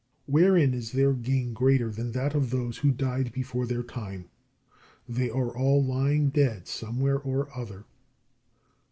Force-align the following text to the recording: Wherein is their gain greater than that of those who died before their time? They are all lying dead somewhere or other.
Wherein 0.25 0.73
is 0.73 0.93
their 0.93 1.13
gain 1.13 1.53
greater 1.53 1.91
than 1.91 2.11
that 2.13 2.33
of 2.33 2.49
those 2.49 2.79
who 2.79 2.89
died 2.89 3.31
before 3.31 3.67
their 3.67 3.83
time? 3.83 4.29
They 5.07 5.29
are 5.29 5.55
all 5.55 5.85
lying 5.85 6.29
dead 6.31 6.67
somewhere 6.67 7.19
or 7.19 7.55
other. 7.55 7.85